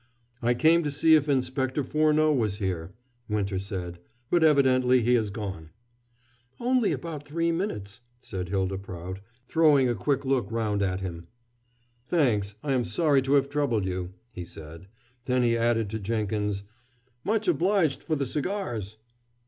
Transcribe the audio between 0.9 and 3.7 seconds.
if Inspector Furneaux was here," Winter